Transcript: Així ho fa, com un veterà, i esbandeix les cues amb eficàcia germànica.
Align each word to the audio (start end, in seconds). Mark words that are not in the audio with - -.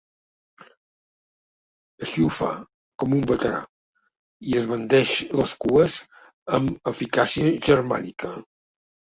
Així 2.05 2.23
ho 2.23 2.29
fa, 2.37 2.49
com 3.03 3.13
un 3.19 3.29
veterà, 3.33 3.61
i 4.53 4.57
esbandeix 4.63 5.13
les 5.43 5.55
cues 5.67 6.01
amb 6.59 6.91
eficàcia 6.95 7.55
germànica. 7.71 8.35